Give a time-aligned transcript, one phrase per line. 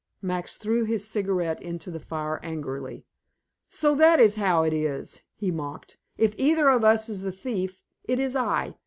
[0.19, 3.05] Max threw his cigarette into the fire angrily.
[3.69, 5.99] "So that is how it is!" he mocked.
[6.17, 8.73] "If either of us is the thief, it is I!